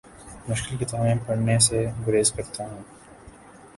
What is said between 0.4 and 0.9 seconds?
مشکل